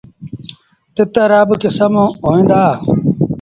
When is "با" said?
1.47-1.55